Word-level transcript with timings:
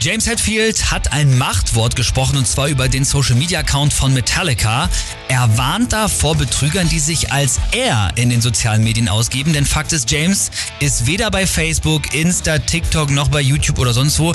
James 0.00 0.26
Hetfield 0.28 0.90
hat 0.90 1.12
ein 1.12 1.38
Machtwort 1.38 1.96
gesprochen 1.96 2.36
und 2.36 2.46
zwar 2.46 2.68
über 2.68 2.88
den 2.88 3.04
Social 3.04 3.34
Media 3.34 3.60
Account 3.60 3.92
von 3.92 4.12
Metallica. 4.12 4.90
Er 5.28 5.56
warnt 5.56 5.92
da 5.92 6.06
vor 6.08 6.36
Betrügern, 6.36 6.88
die 6.88 7.00
sich 7.00 7.32
als 7.32 7.58
er 7.72 8.12
in 8.16 8.28
den 8.28 8.40
sozialen 8.40 8.84
Medien 8.84 9.08
ausgeben. 9.08 9.52
Denn 9.54 9.64
Fakt 9.64 9.92
ist, 9.92 10.10
James 10.10 10.50
ist 10.80 11.06
weder 11.06 11.30
bei 11.30 11.46
Facebook, 11.46 12.14
Insta, 12.14 12.58
TikTok 12.58 13.10
noch 13.10 13.28
bei 13.28 13.40
YouTube 13.40 13.78
oder 13.78 13.92
sonst 13.94 14.18
wo. 14.18 14.34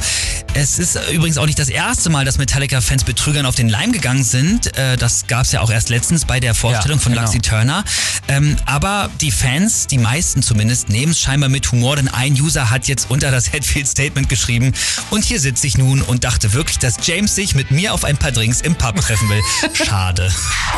Es 0.54 0.80
ist 0.80 1.00
übrigens 1.14 1.38
auch 1.38 1.46
nicht 1.46 1.60
das 1.60 1.70
erste 1.70 2.10
Mal, 2.10 2.26
dass 2.26 2.38
Metallica-Fans 2.38 3.04
Betrügern 3.04 3.46
auf 3.46 3.56
den 3.56 3.70
Leim 3.70 3.92
gegangen 3.92 4.24
sind. 4.24 4.76
Äh, 4.76 4.98
das 4.98 5.28
gab 5.28 5.46
es 5.46 5.52
ja 5.54 5.62
auch 5.62 5.70
erst 5.70 5.90
letztens 5.90 6.26
bei 6.26 6.40
der 6.40 6.56
Vorstellung 6.56 6.98
Ja, 6.98 7.04
von 7.04 7.14
genau. 7.14 7.24
Luxy 7.24 7.40
Turner. 7.40 7.86
Ähm, 8.28 8.58
aber 8.66 9.10
die 9.22 9.32
Fans, 9.32 9.88
die 9.88 10.00
meisten 10.00 10.42
zumindest, 10.42 10.90
nehmen 10.90 11.12
es 11.12 11.20
scheinbar 11.20 11.50
mit 11.50 11.72
Humor, 11.72 11.96
denn 11.96 12.10
ein 12.10 12.34
User 12.34 12.70
hat 12.70 12.88
jetzt 12.88 13.10
unter 13.10 13.32
das 13.32 13.54
Hetfield-Statement 13.54 14.28
geschrieben 14.28 14.74
und 15.12 15.24
hier 15.24 15.40
sitze 15.52 15.68
ich 15.68 15.78
nun 15.78 16.02
und 16.02 16.24
dachte 16.24 16.54
wirklich, 16.54 16.80
dass 16.80 17.06
James 17.06 17.36
sich 17.36 17.56
mit 17.56 17.72
mir 17.72 17.94
auf 17.94 18.06
ein 18.06 18.16
paar 18.16 18.32
Drinks 18.32 18.62
im 18.62 18.74
Pub 18.74 18.96
treffen 19.02 19.28
will. 19.28 19.42
Schade. 19.74 20.32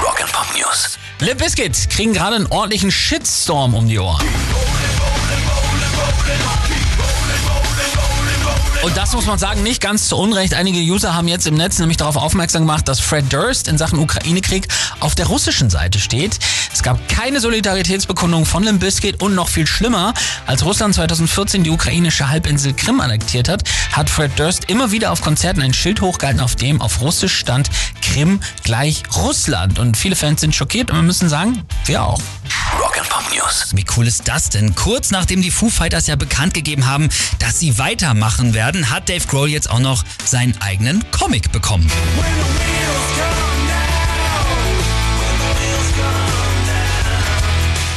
Rock 0.04 0.20
and 0.20 0.32
Pop 0.32 0.48
News. 0.58 0.98
Limp 1.20 1.40
Bizkit 1.40 1.92
kriegen 1.92 2.14
gerade 2.14 2.38
einen 2.38 2.48
ordentlichen 2.48 2.90
Shitstorm 2.90 3.76
um 3.76 3.88
die 3.88 4.00
Ohren. 4.00 4.26
Und 8.84 8.98
das 8.98 9.14
muss 9.14 9.26
man 9.26 9.40
sagen, 9.40 9.64
nicht 9.64 9.82
ganz 9.82 10.10
zu 10.10 10.18
Unrecht. 10.18 10.54
Einige 10.54 10.78
User 10.78 11.16
haben 11.16 11.30
jetzt 11.30 11.48
im 11.48 11.56
Netz 11.56 11.80
nämlich 11.80 11.96
darauf 11.96 12.18
aufmerksam 12.18 12.64
gemacht, 12.64 12.86
dass 12.90 13.00
Fred 13.00 13.32
Durst 13.32 13.70
in 13.70 13.78
Sachen 13.78 13.98
Ukraine-Krieg 13.98 14.68
auf 15.00 15.16
der 15.16 15.28
russischen 15.28 15.70
Seite 15.70 16.00
steht. 16.00 16.38
Es 16.74 16.84
gab 16.84 17.08
keine 17.08 17.40
Solidaritätsbekundung 17.40 18.46
von 18.46 18.62
Limp 18.62 18.82
Bizkit 18.82 19.22
und 19.22 19.36
noch 19.36 19.48
viel 19.48 19.68
schlimmer, 19.68 20.14
als 20.48 20.66
Russland 20.66 20.96
2014 20.96 21.64
die 21.64 21.70
ukrainische 21.70 22.28
Halbinsel 22.28 22.74
Krim 22.74 23.00
annektiert 23.00 23.48
hat, 23.48 23.64
hat 23.94 24.10
Fred 24.10 24.38
Durst 24.38 24.70
immer 24.70 24.92
wieder 24.92 25.14
auf 25.14 25.22
Konzerten 25.22 25.62
ein 25.62 25.74
Schild 25.74 26.02
hochgehalten, 26.02 26.42
auf 26.42 26.58
dem 26.58 26.82
auf 26.82 27.00
Russisch 27.00 27.38
stand 27.38 27.70
Krim 28.02 28.42
gleich 28.64 29.04
Russland. 29.16 29.80
Und 29.80 29.96
viele 29.96 30.18
Fans 30.18 30.42
sind 30.42 30.54
schockiert 30.54 30.92
und 30.92 30.98
wir 30.98 31.04
müssen 31.04 31.30
sagen, 31.30 31.64
wir 31.86 32.04
auch. 32.04 32.20
Rock 33.14 33.22
and 33.22 33.30
Pop 33.30 33.34
News. 33.34 33.72
Wie 33.74 33.86
cool 33.96 34.08
ist 34.08 34.28
das 34.28 34.50
denn? 34.50 34.76
Kurz 34.76 35.12
nachdem 35.12 35.42
die 35.42 35.52
Foo 35.52 35.70
Fighters 35.70 36.08
ja 36.08 36.16
bekannt 36.16 36.54
gegeben 36.54 36.86
haben, 36.86 37.10
dass 37.40 37.60
sie 37.60 37.78
weitermachen 37.78 38.54
werden, 38.54 38.90
hat 38.90 39.10
Dave 39.10 39.26
Grohl 39.28 39.50
jetzt 39.50 39.70
auch 39.70 39.80
noch 39.80 40.04
seinen 40.26 40.60
eigenen 40.62 41.04
Comic 41.12 41.52
bekommen. 41.52 41.90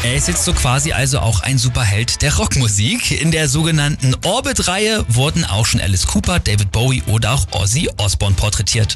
Er 0.07 0.15
ist 0.15 0.29
jetzt 0.29 0.45
so 0.45 0.53
quasi 0.53 0.93
also 0.93 1.19
auch 1.19 1.41
ein 1.41 1.59
Superheld 1.59 2.23
der 2.23 2.37
Rockmusik. 2.37 3.21
In 3.21 3.33
der 3.33 3.49
sogenannten 3.49 4.15
Orbit-Reihe 4.25 5.05
wurden 5.09 5.45
auch 5.45 5.67
schon 5.67 5.81
Alice 5.81 6.07
Cooper, 6.07 6.39
David 6.39 6.71
Bowie 6.71 7.03
oder 7.09 7.33
auch 7.33 7.45
Ozzy 7.51 7.89
Osbourne 7.97 8.37
porträtiert. 8.37 8.95